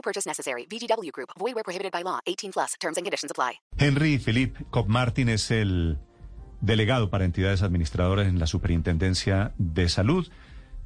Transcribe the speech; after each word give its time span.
No 0.00 0.02
purchase 0.02 0.26
necessary. 0.26 0.66
VGW 0.66 1.12
Group. 1.12 1.28
Void 1.38 1.54
where 1.54 1.62
prohibited 1.62 1.92
by 1.92 2.02
law. 2.02 2.20
18 2.26 2.52
plus. 2.52 2.74
Terms 2.80 2.96
and 2.96 3.04
conditions 3.04 3.30
apply. 3.30 3.60
Henry 3.76 4.16
Philip 4.16 4.56
Cobb 4.70 4.88
Martin 4.88 5.28
es 5.28 5.50
el 5.50 5.98
delegado 6.62 7.10
para 7.10 7.26
entidades 7.26 7.62
administradoras 7.62 8.26
en 8.26 8.38
la 8.38 8.46
Superintendencia 8.46 9.52
de 9.58 9.90
Salud. 9.90 10.26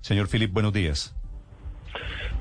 Señor 0.01 0.27
Philip, 0.29 0.53
buenos 0.53 0.73
días. 0.73 1.15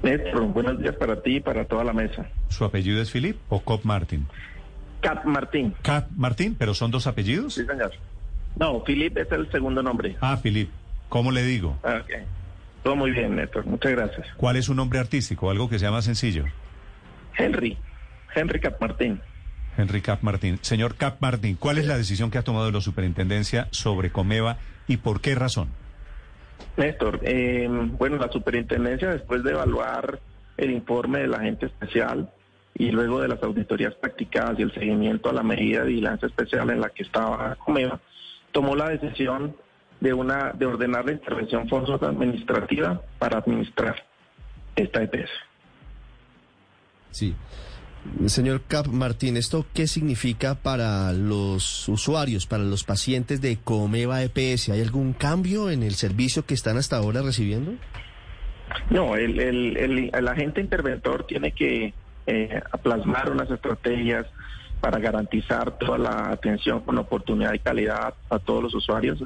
Néstor, 0.02 0.48
buenos 0.48 0.80
días 0.80 0.96
para 0.96 1.22
ti 1.22 1.36
y 1.36 1.40
para 1.42 1.66
toda 1.66 1.84
la 1.84 1.94
mesa. 1.94 2.28
¿Su 2.50 2.66
apellido 2.66 3.00
es 3.02 3.12
Philip 3.12 3.38
o 3.50 3.62
Cobb 3.62 3.82
Martin? 3.84 4.26
Cat 5.02 5.26
Martín. 5.26 5.76
Cat 5.84 6.10
Martin, 6.16 6.56
pero 6.56 6.74
son 6.74 6.90
dos 6.90 7.06
apellidos. 7.06 7.54
Sí, 7.54 7.66
señor. 7.66 7.92
No, 8.60 8.84
Philip 8.84 9.16
es 9.16 9.32
el 9.32 9.52
segundo 9.52 9.84
nombre. 9.84 10.18
Ah, 10.22 10.40
Philip. 10.42 10.72
¿Cómo 11.08 11.32
le 11.32 11.44
digo? 11.44 11.78
Ah, 11.84 12.02
ok. 12.04 12.43
Todo 12.84 12.96
muy 12.96 13.12
bien, 13.12 13.36
Néstor. 13.36 13.66
Muchas 13.66 13.94
gracias. 13.94 14.28
¿Cuál 14.38 14.58
es 14.58 14.66
su 14.66 14.76
nombre 14.76 15.00
artístico? 15.00 15.50
Algo 15.50 15.70
que 15.70 15.80
sea 15.80 15.92
más 15.92 16.06
sencillo. 16.06 16.46
Henry. 17.38 17.78
Henry 18.36 18.60
Cap 18.60 18.80
Martín. 18.82 19.22
Henry 19.78 20.02
Cap 20.02 20.20
Martín. 20.22 20.60
Señor 20.62 20.96
Cap 20.96 21.18
Martín, 21.20 21.56
¿cuál 21.56 21.78
es 21.78 21.88
la 21.88 21.98
decisión 21.98 22.30
que 22.30 22.38
ha 22.38 22.44
tomado 22.44 22.70
la 22.72 22.82
superintendencia 22.82 23.68
sobre 23.72 24.12
Comeva 24.12 24.58
y 24.88 24.98
por 24.98 25.22
qué 25.22 25.36
razón? 25.36 25.70
Néstor, 26.78 27.20
eh, 27.24 27.68
bueno, 27.70 28.18
la 28.18 28.32
superintendencia, 28.32 29.10
después 29.10 29.44
de 29.44 29.52
evaluar 29.52 30.20
el 30.58 30.72
informe 30.72 31.20
del 31.20 31.34
agente 31.34 31.68
especial 31.68 32.30
y 32.76 32.92
luego 32.92 33.22
de 33.22 33.28
las 33.28 33.42
auditorías 33.44 33.94
practicadas 33.96 34.60
y 34.60 34.64
el 34.64 34.74
seguimiento 34.74 35.30
a 35.30 35.34
la 35.34 35.44
medida 35.44 35.82
de 35.82 35.88
vigilancia 35.88 36.28
especial 36.28 36.70
en 36.70 36.82
la 36.82 36.90
que 36.90 37.04
estaba 37.04 37.56
Comeva, 37.56 38.00
tomó 38.52 38.76
la 38.76 38.90
decisión 38.90 39.56
de 40.04 40.14
una 40.14 40.52
de 40.52 40.66
ordenar 40.66 41.06
la 41.06 41.14
intervención 41.14 41.70
forzosa 41.70 42.08
administrativa 42.08 43.02
para 43.18 43.38
administrar 43.38 43.96
esta 44.76 45.02
EPS. 45.02 45.30
Sí. 47.12 47.34
Señor 48.26 48.64
Cap 48.68 48.88
Martín, 48.88 49.38
¿esto 49.38 49.66
qué 49.74 49.88
significa 49.88 50.56
para 50.56 51.14
los 51.14 51.88
usuarios, 51.88 52.46
para 52.46 52.64
los 52.64 52.84
pacientes 52.84 53.40
de 53.40 53.58
Comeva 53.64 54.22
EPS? 54.24 54.70
¿Hay 54.70 54.82
algún 54.82 55.14
cambio 55.14 55.70
en 55.70 55.84
el 55.84 55.94
servicio 55.94 56.46
que 56.46 56.54
están 56.54 56.76
hasta 56.76 56.98
ahora 56.98 57.22
recibiendo? 57.22 57.72
No, 58.90 59.16
el, 59.16 59.40
el, 59.40 59.78
el, 59.78 60.12
el 60.14 60.28
agente 60.28 60.60
interventor 60.60 61.26
tiene 61.26 61.54
que 61.54 61.94
eh, 62.28 62.62
plasmar 62.82 63.32
unas 63.32 63.50
estrategias 63.50 64.26
para 64.84 65.00
garantizar 65.00 65.78
toda 65.78 65.98
la 65.98 66.32
atención 66.32 66.82
con 66.82 66.98
oportunidad 66.98 67.54
y 67.54 67.60
calidad 67.60 68.16
a 68.30 68.38
todos 68.38 68.64
los 68.64 68.76
usuarios 68.76 69.18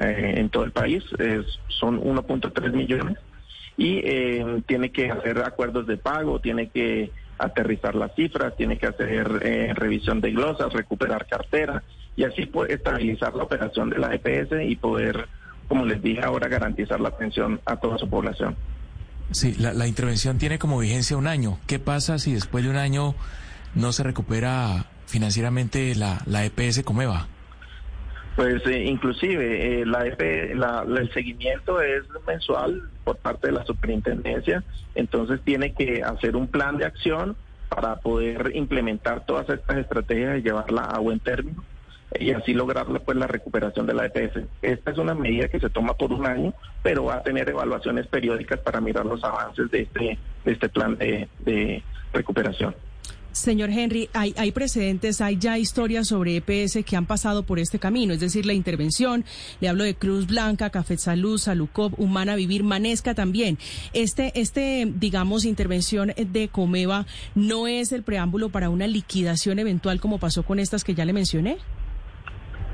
eh, 0.00 0.34
en 0.36 0.48
todo 0.48 0.64
el 0.64 0.72
país. 0.72 1.04
Es, 1.18 1.44
son 1.68 2.00
1.3 2.00 2.72
millones 2.72 3.18
y 3.76 3.98
eh, 3.98 4.62
tiene 4.66 4.90
que 4.90 5.10
hacer 5.10 5.38
acuerdos 5.40 5.86
de 5.86 5.98
pago, 5.98 6.40
tiene 6.40 6.70
que 6.70 7.10
aterrizar 7.36 7.94
las 7.94 8.14
cifras, 8.14 8.56
tiene 8.56 8.78
que 8.78 8.86
hacer 8.86 9.38
eh, 9.42 9.74
revisión 9.74 10.22
de 10.22 10.30
glosas, 10.30 10.72
recuperar 10.72 11.26
cartera 11.26 11.82
y 12.16 12.24
así 12.24 12.50
estabilizar 12.70 13.34
la 13.34 13.42
operación 13.42 13.90
de 13.90 13.98
la 13.98 14.14
EPS 14.14 14.66
y 14.66 14.76
poder, 14.76 15.28
como 15.68 15.84
les 15.84 16.00
dije 16.00 16.22
ahora, 16.22 16.48
garantizar 16.48 17.02
la 17.02 17.10
atención 17.10 17.60
a 17.66 17.76
toda 17.76 17.98
su 17.98 18.08
población. 18.08 18.56
Sí, 19.30 19.56
la 19.58 19.86
intervención 19.86 20.38
tiene 20.38 20.58
como 20.58 20.78
vigencia 20.78 21.18
un 21.18 21.26
año. 21.26 21.58
¿Qué 21.66 21.78
pasa 21.78 22.18
si 22.18 22.32
después 22.32 22.64
de 22.64 22.70
un 22.70 22.76
año 22.76 23.14
no 23.74 23.92
se 23.92 24.02
recupera 24.02 24.86
financieramente 25.06 25.94
la, 25.94 26.22
la 26.26 26.44
EPS 26.44 26.82
Comeva? 26.82 27.28
Pues 28.36 28.66
eh, 28.66 28.84
inclusive 28.84 29.82
eh, 29.82 29.86
la, 29.86 30.06
EP, 30.06 30.54
la, 30.54 30.84
la, 30.84 31.00
el 31.00 31.12
seguimiento 31.12 31.80
es 31.80 32.02
mensual 32.26 32.82
por 33.04 33.16
parte 33.18 33.46
de 33.46 33.52
la 33.52 33.64
superintendencia, 33.64 34.64
entonces 34.94 35.40
tiene 35.44 35.72
que 35.72 36.02
hacer 36.02 36.34
un 36.34 36.48
plan 36.48 36.76
de 36.76 36.86
acción 36.86 37.36
para 37.68 37.96
poder 37.96 38.52
implementar 38.54 39.24
todas 39.24 39.48
estas 39.48 39.76
estrategias 39.78 40.38
y 40.38 40.42
llevarla 40.42 40.82
a 40.82 40.98
buen 40.98 41.20
término 41.20 41.62
y 42.18 42.30
así 42.32 42.54
lograr 42.54 42.86
pues 43.04 43.16
la 43.16 43.26
recuperación 43.26 43.86
de 43.86 43.94
la 43.94 44.06
EPS. 44.06 44.40
Esta 44.62 44.90
es 44.90 44.98
una 44.98 45.14
medida 45.14 45.48
que 45.48 45.60
se 45.60 45.70
toma 45.70 45.94
por 45.94 46.12
un 46.12 46.26
año, 46.26 46.54
pero 46.82 47.04
va 47.04 47.16
a 47.16 47.22
tener 47.22 47.48
evaluaciones 47.48 48.06
periódicas 48.06 48.60
para 48.60 48.80
mirar 48.80 49.06
los 49.06 49.22
avances 49.24 49.70
de 49.70 49.82
este, 49.82 50.18
de 50.44 50.52
este 50.52 50.68
plan 50.68 50.96
de, 50.96 51.28
de 51.40 51.82
recuperación. 52.12 52.74
Señor 53.34 53.70
Henry, 53.70 54.08
hay, 54.12 54.32
hay, 54.36 54.52
precedentes, 54.52 55.20
hay 55.20 55.36
ya 55.36 55.58
historias 55.58 56.06
sobre 56.06 56.36
EPS 56.36 56.84
que 56.84 56.96
han 56.96 57.04
pasado 57.04 57.42
por 57.42 57.58
este 57.58 57.78
camino, 57.78 58.14
es 58.14 58.20
decir, 58.20 58.46
la 58.46 58.52
intervención, 58.52 59.24
le 59.60 59.68
hablo 59.68 59.82
de 59.84 59.96
Cruz 59.96 60.26
Blanca, 60.26 60.70
Café 60.70 60.96
Salud, 60.96 61.38
Salucop, 61.38 61.98
Humana 61.98 62.36
Vivir, 62.36 62.62
Manesca 62.62 63.14
también. 63.14 63.58
Este, 63.92 64.32
este, 64.40 64.90
digamos, 64.94 65.44
intervención 65.44 66.12
de 66.16 66.48
Comeva 66.48 67.06
no 67.34 67.66
es 67.66 67.92
el 67.92 68.04
preámbulo 68.04 68.50
para 68.50 68.70
una 68.70 68.86
liquidación 68.86 69.58
eventual 69.58 70.00
como 70.00 70.18
pasó 70.18 70.44
con 70.44 70.60
estas 70.60 70.84
que 70.84 70.94
ya 70.94 71.04
le 71.04 71.12
mencioné. 71.12 71.58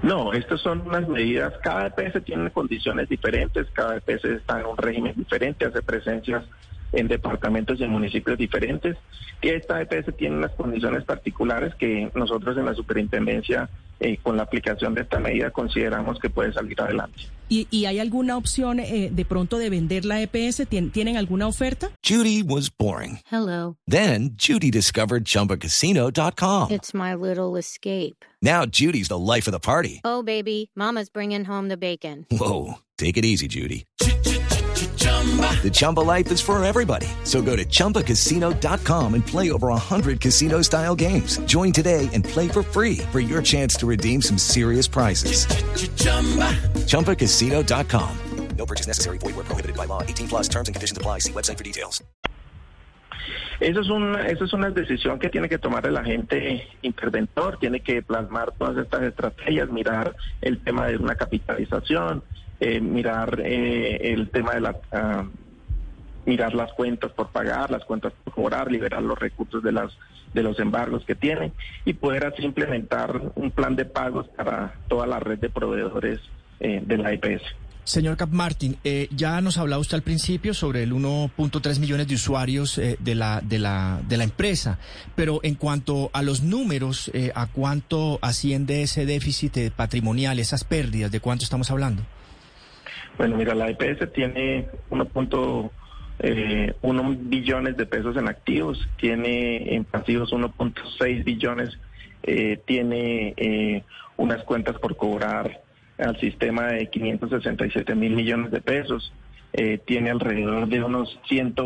No, 0.03 0.33
estas 0.33 0.61
son 0.61 0.81
unas 0.81 1.09
medidas, 1.09 1.53
cada 1.63 1.87
EPS 1.89 2.25
tiene 2.25 2.51
condiciones 2.51 3.09
diferentes, 3.09 3.67
cada 3.73 3.97
EPS 3.97 4.25
está 4.25 4.61
en 4.61 4.67
un 4.67 4.77
régimen 4.77 5.15
diferente, 5.15 5.67
hace 5.67 5.83
presencias 5.83 6.45
en 6.93 7.09
departamentos 7.09 7.81
y 7.81 7.85
en 7.85 7.91
municipios 7.91 8.39
diferentes. 8.39 8.97
Y 9.43 9.49
esta 9.49 9.81
EPS 9.81 10.17
tiene 10.17 10.37
unas 10.37 10.53
condiciones 10.53 11.05
particulares 11.05 11.75
que 11.77 12.11
nosotros 12.15 12.57
en 12.59 12.67
la 12.67 12.75
superintendencia, 12.75 13.71
eh, 13.99 14.19
con 14.23 14.37
la 14.37 14.43
aplicación 14.43 14.95
de 14.95 15.03
esta 15.03 15.19
medida, 15.19 15.51
consideramos 15.51 16.19
que 16.19 16.29
puede 16.29 16.53
salir 16.53 16.79
adelante. 16.81 17.23
¿Y, 17.49 17.67
y 17.71 17.87
hay 17.87 17.99
alguna 17.99 18.37
opción 18.37 18.79
eh, 18.81 19.09
de 19.11 19.25
pronto 19.25 19.59
de 19.59 19.71
vender 19.71 20.05
la 20.05 20.21
EPS? 20.23 20.69
¿Tien, 20.69 20.91
¿Tienen 20.91 21.17
alguna 21.17 21.47
oferta? 21.49 21.91
Judy 22.07 22.43
was 22.43 22.71
boring. 22.71 23.19
Hello. 23.31 23.77
Then 23.87 24.37
Judy 24.37 24.71
discovered 24.71 25.25
chumbacasino.com. 25.25 26.71
It's 26.71 26.95
my 26.95 27.15
little 27.15 27.57
escape. 27.59 28.25
Now 28.43 28.67
Judy's 28.67 29.09
the 29.09 29.19
life 29.19 29.49
of 29.49 29.53
the 29.53 29.59
party. 29.61 30.01
Oh, 30.05 30.23
baby, 30.23 30.71
Mama's 30.77 31.09
bringing 31.11 31.45
home 31.47 31.69
the 31.69 31.77
bacon. 31.77 32.27
Whoa. 32.31 32.75
Take 32.99 33.17
it 33.17 33.25
easy, 33.25 33.49
Judy. 33.49 33.87
The 35.01 35.71
Chumba 35.73 36.01
life 36.01 36.31
is 36.33 36.41
for 36.41 36.63
everybody. 36.65 37.07
So 37.25 37.43
go 37.43 37.57
to 37.57 37.65
ChumbaCasino.com 37.65 39.15
and 39.15 39.27
play 39.27 39.51
over 39.51 39.69
100 39.69 40.21
casino 40.21 40.63
style 40.63 40.95
games. 40.95 41.39
Join 41.41 41.73
today 41.73 42.09
and 42.15 42.25
play 42.25 42.49
for 42.49 42.63
free 42.63 42.99
for 43.13 43.21
your 43.21 43.43
chance 43.43 43.75
to 43.77 43.87
redeem 43.87 44.23
some 44.23 44.39
serious 44.39 44.89
prizes. 44.89 45.47
ChumbaCasino.com. 46.87 48.17
No 48.57 48.67
purchase 48.67 48.87
necessary. 48.87 49.19
Void 49.19 49.37
where 49.37 49.45
prohibited 49.45 49.77
by 49.77 49.87
law. 49.87 50.03
18 50.03 50.29
plus 50.29 50.49
terms 50.49 50.69
and 50.69 50.75
conditions 50.75 50.99
apply. 50.99 51.21
See 51.21 51.33
website 51.33 51.57
for 51.57 51.65
details. 51.65 52.03
Eso 53.61 53.81
es, 53.81 53.91
un, 53.91 54.19
eso 54.19 54.45
es 54.47 54.53
una 54.55 54.71
decisión 54.71 55.19
que 55.19 55.29
tiene 55.29 55.47
que 55.47 55.59
tomar 55.59 55.85
el 55.85 55.95
agente 55.95 56.67
interventor, 56.81 57.59
tiene 57.59 57.81
que 57.81 58.01
plasmar 58.01 58.53
todas 58.53 58.79
estas 58.79 59.03
estrategias, 59.03 59.69
mirar 59.69 60.17
el 60.41 60.65
tema 60.65 60.87
de 60.87 60.97
una 60.97 61.15
capitalización, 61.15 62.23
eh, 62.61 62.81
mirar 62.81 63.41
eh, 63.45 64.13
el 64.13 64.31
tema 64.31 64.55
de 64.55 64.61
la 64.61 64.71
uh, 64.71 65.29
mirar 66.27 66.55
las 66.55 66.73
cuentas 66.75 67.11
por 67.13 67.31
pagar, 67.31 67.71
las 67.71 67.85
cuentas 67.85 68.13
por 68.23 68.35
cobrar, 68.35 68.71
liberar 68.71 69.03
los 69.03 69.19
recursos 69.19 69.63
de 69.63 69.73
las 69.73 69.97
de 70.35 70.43
los 70.43 70.61
embargos 70.61 71.05
que 71.05 71.17
tienen 71.17 71.53
y 71.85 71.95
poder 71.95 72.27
así 72.27 72.43
implementar 72.43 73.21
un 73.35 73.51
plan 73.51 73.75
de 73.75 73.85
pagos 73.85 74.29
para 74.29 74.75
toda 74.89 75.07
la 75.07 75.19
red 75.19 75.39
de 75.39 75.51
proveedores 75.51 76.21
eh, 76.61 76.81
de 76.85 76.99
la 76.99 77.13
IPS. 77.13 77.43
Señor 77.85 78.17
Cap 78.17 78.31
Martin, 78.31 78.77
eh, 78.85 79.09
ya 79.11 79.41
nos 79.41 79.59
hablaba 79.59 79.81
usted 79.81 79.97
al 79.97 80.03
principio 80.03 80.55
sobre 80.55 80.85
el 80.85 80.93
1.3 80.93 81.81
millones 81.81 82.07
de 82.07 82.15
usuarios 82.15 82.79
eh, 82.79 82.97
de, 83.01 83.15
la, 83.17 83.41
de, 83.41 83.59
la, 83.59 84.01
de 84.07 84.17
la 84.17 84.23
empresa, 84.23 84.79
pero 85.17 85.41
en 85.43 85.57
cuanto 85.57 86.11
a 86.13 86.23
los 86.23 86.43
números, 86.43 87.11
eh, 87.15 87.33
¿a 87.35 87.47
cuánto 87.47 88.21
asciende 88.23 88.83
ese 88.83 89.07
déficit 89.07 89.73
patrimonial, 89.73 90.39
esas 90.39 90.63
pérdidas? 90.63 91.11
¿De 91.11 91.19
cuánto 91.19 91.43
estamos 91.43 91.71
hablando? 91.73 92.05
Bueno, 93.21 93.37
mira, 93.37 93.55
la 93.55 93.69
EPS 93.69 94.11
tiene 94.15 94.67
1.1 94.89 95.71
eh, 96.21 96.75
billones 97.19 97.77
de 97.77 97.85
pesos 97.85 98.17
en 98.17 98.29
activos, 98.29 98.89
tiene 98.97 99.75
en 99.75 99.85
pasivos 99.85 100.33
1.6 100.33 101.23
billones, 101.23 101.79
eh, 102.23 102.59
tiene 102.65 103.35
eh, 103.37 103.85
unas 104.17 104.43
cuentas 104.45 104.79
por 104.79 104.97
cobrar 104.97 105.61
al 105.99 106.19
sistema 106.19 106.69
de 106.69 106.87
567 106.87 107.95
mil 107.95 108.17
millones 108.17 108.53
de 108.53 108.63
pesos, 108.63 109.13
eh, 109.53 109.79
tiene 109.85 110.09
alrededor 110.09 110.67
de 110.67 110.83
unos 110.83 111.21
100, 111.29 111.57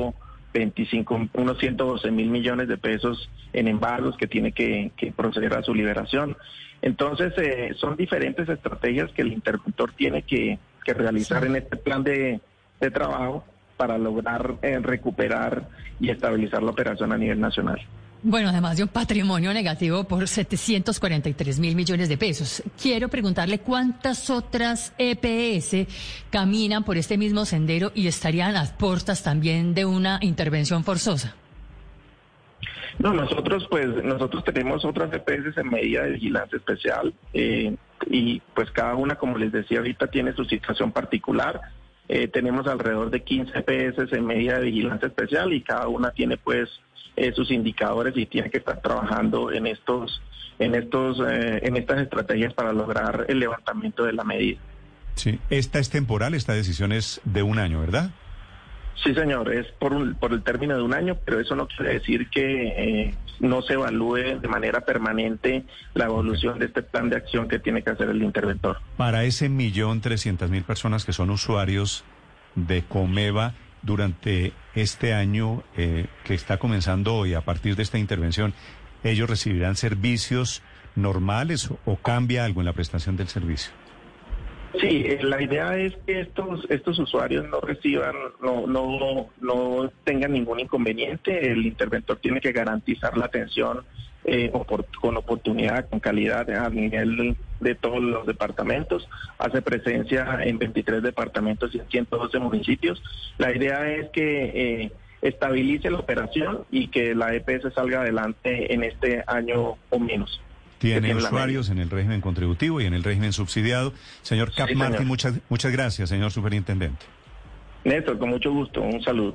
25, 0.53 1.29
unos 1.35 1.59
112 1.59 2.11
mil 2.11 2.31
millones 2.31 2.67
de 2.67 2.79
pesos 2.79 3.31
en 3.53 3.69
embargos 3.69 4.17
que 4.17 4.27
tiene 4.27 4.51
que, 4.51 4.91
que 4.97 5.12
proceder 5.12 5.55
a 5.55 5.62
su 5.62 5.73
liberación. 5.73 6.37
Entonces, 6.83 7.33
eh, 7.39 7.75
son 7.77 7.97
diferentes 7.97 8.49
estrategias 8.49 9.12
que 9.12 9.23
el 9.23 9.33
interventor 9.33 9.93
tiene 9.93 10.23
que, 10.23 10.59
que 10.84 10.94
realizar 10.94 11.44
en 11.44 11.56
este 11.56 11.76
plan 11.76 12.04
de, 12.04 12.40
de 12.81 12.90
trabajo 12.90 13.44
para 13.76 13.98
lograr 13.98 14.56
eh, 14.62 14.78
recuperar 14.81 15.69
y 16.00 16.10
estabilizar 16.10 16.62
la 16.62 16.70
operación 16.70 17.12
a 17.12 17.19
nivel 17.19 17.40
nacional. 17.40 17.81
Bueno, 18.26 18.48
además 18.48 18.78
de 18.78 18.84
un 18.84 18.88
patrimonio 18.88 19.52
negativo 19.52 20.04
por 20.04 20.26
743 20.26 21.58
mil 21.58 21.76
millones 21.76 22.08
de 22.08 22.16
pesos. 22.16 22.62
Quiero 22.81 23.10
preguntarle 23.10 23.58
cuántas 23.58 24.31
otras 24.31 24.94
EPS 24.96 25.86
caminan 26.31 26.84
por 26.84 26.96
este 26.96 27.19
mismo 27.19 27.44
sendero 27.44 27.92
y 27.94 28.06
estarían 28.06 28.48
a 28.48 28.60
las 28.60 28.70
puertas 28.70 29.22
también 29.22 29.75
de 29.75 29.84
una 29.84 30.19
intervención 30.22 30.84
forzosa. 30.84 31.34
No, 32.99 33.12
nosotros 33.12 33.67
pues 33.69 33.88
nosotros 34.05 34.44
tenemos 34.44 34.85
otras 34.85 35.12
EPS 35.12 35.56
en 35.58 35.69
medida 35.69 36.05
de 36.05 36.12
vigilancia 36.12 36.56
especial 36.56 37.12
eh, 37.32 37.75
y 38.06 38.41
pues 38.55 38.70
cada 38.70 38.94
una, 38.94 39.17
como 39.17 39.38
les 39.38 39.52
decía 39.52 39.79
ahorita, 39.79 40.06
tiene 40.08 40.32
su 40.35 40.44
situación 40.44 40.93
particular. 40.93 41.61
Eh, 42.08 42.29
tenemos 42.29 42.67
alrededor 42.67 43.11
de 43.11 43.23
15 43.23 43.52
EPS 43.58 44.12
en 44.12 44.26
medida 44.26 44.58
de 44.58 44.67
vigilancia 44.67 45.08
especial 45.08 45.52
y 45.52 45.62
cada 45.62 45.88
una 45.88 46.11
tiene 46.11 46.37
pues 46.37 46.69
eh, 47.17 47.32
sus 47.32 47.50
indicadores 47.50 48.17
y 48.17 48.26
tiene 48.26 48.50
que 48.50 48.58
estar 48.58 48.81
trabajando 48.82 49.52
en 49.52 49.67
estos 49.67 50.20
en 50.58 50.75
estos 50.75 51.19
eh, 51.26 51.61
en 51.62 51.76
estas 51.76 52.02
estrategias 52.02 52.52
para 52.52 52.73
lograr 52.73 53.26
el 53.29 53.38
levantamiento 53.38 54.05
de 54.05 54.12
la 54.12 54.25
medida. 54.25 54.61
Sí, 55.14 55.38
esta 55.49 55.79
es 55.79 55.91
temporal, 55.91 56.35
esta 56.35 56.55
decisión 56.55 56.93
es 56.93 57.20
de 57.25 57.43
un 57.43 57.58
año, 57.58 57.81
¿verdad? 57.81 58.11
Sí, 59.02 59.14
señor, 59.14 59.52
es 59.52 59.67
por, 59.79 59.93
un, 59.93 60.14
por 60.14 60.32
el 60.32 60.43
término 60.43 60.76
de 60.76 60.82
un 60.82 60.94
año, 60.94 61.19
pero 61.25 61.41
eso 61.41 61.55
no 61.55 61.67
quiere 61.67 61.94
decir 61.94 62.29
que 62.31 62.69
eh, 62.69 63.14
no 63.41 63.62
se 63.62 63.75
evalúe 63.75 64.41
de 64.41 64.49
manera 64.49 64.82
permanente 64.82 65.64
la 65.94 66.06
evolución 66.06 66.58
de 66.58 66.67
este 66.67 66.82
plan 66.82 67.11
de 67.11 67.17
acción 67.17 67.49
que 67.49 67.58
tiene 67.58 67.82
que 67.82 67.91
hacer 67.91 68.08
el 68.08 68.23
interventor. 68.23 68.79
Para 68.96 69.25
ese 69.25 69.49
millón 69.49 70.00
trescientas 70.00 70.50
mil 70.50 70.62
personas 70.62 71.05
que 71.05 71.12
son 71.12 71.31
usuarios 71.31 72.05
de 72.55 72.82
Comeva 72.82 73.55
durante 73.82 74.52
este 74.75 75.12
año 75.12 75.62
eh, 75.76 76.06
que 76.25 76.35
está 76.35 76.58
comenzando 76.58 77.14
hoy, 77.14 77.35
a 77.35 77.43
partir 77.43 77.76
de 77.76 77.82
esta 77.82 77.99
intervención, 77.99 78.55
¿ellos 79.02 79.29
recibirán 79.29 79.76
servicios 79.76 80.62
normales 80.96 81.70
o 81.85 81.96
cambia 81.96 82.44
algo 82.44 82.61
en 82.61 82.67
la 82.67 82.73
prestación 82.73 83.17
del 83.17 83.29
servicio? 83.29 83.73
Sí, 84.81 85.05
eh, 85.06 85.21
la 85.23 85.41
idea 85.41 85.76
es 85.76 85.94
que 86.06 86.21
estos 86.21 86.67
estos 86.69 86.99
usuarios 86.99 87.49
no 87.49 87.61
reciban, 87.61 88.15
no 88.43 88.67
no 88.67 89.31
no 89.41 89.93
tengan 90.05 90.32
ningún 90.32 90.61
inconveniente. 90.61 91.53
El 91.53 91.65
interventor 91.65 92.19
tiene 92.19 92.41
que 92.41 92.53
garantizar 92.53 93.17
la 93.17 93.26
atención 93.26 93.85
eh, 94.25 94.50
con 95.00 95.17
oportunidad, 95.17 95.88
con 95.88 96.00
calidad 96.00 96.49
a 96.50 96.71
nivel 96.71 97.37
de 97.61 97.75
todos 97.75 98.03
los 98.03 98.26
departamentos. 98.26 99.09
Hace 99.38 99.62
presencia 99.62 100.38
en 100.43 100.59
23 100.59 101.03
departamentos 101.03 101.75
y 101.75 101.79
en 101.79 101.88
112 101.88 102.38
municipios. 102.38 103.03
La 103.38 103.55
idea 103.55 103.91
es 103.93 104.11
que 104.11 104.82
eh, 104.82 104.93
estabilice 105.23 105.91
la 105.91 105.99
operación 105.99 106.65
y 106.70 106.88
que 106.88 107.15
la 107.15 107.35
EPS 107.35 107.75
salga 107.75 108.00
adelante 108.00 108.73
en 108.73 108.82
este 108.82 109.23
año 109.27 109.77
o 109.91 109.99
menos 109.99 110.41
tiene 110.84 111.14
usuarios 111.14 111.70
en 111.70 111.78
el 111.78 111.90
régimen 111.90 112.20
contributivo 112.20 112.81
y 112.81 112.86
en 112.86 112.94
el 112.94 113.02
régimen 113.02 113.32
subsidiado. 113.32 113.92
Señor 114.22 114.52
Cap 114.54 114.69
Sí, 114.69 114.75
Martin, 114.75 114.98
señor. 114.98 115.08
muchas, 115.08 115.34
muchas 115.48 115.72
gracias, 115.72 116.08
señor 116.08 116.31
superintendente. 116.31 117.04
Néstor, 117.84 118.19
con 118.19 118.31
mucho 118.31 118.50
gusto, 118.52 118.81
un 118.81 119.02
saludo. 119.02 119.34